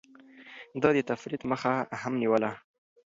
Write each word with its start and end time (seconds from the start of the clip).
ده 0.81 0.89
د 0.95 0.99
تفريط 1.11 1.41
مخه 1.51 1.73
هم 2.01 2.13
نيوله. 2.21 2.51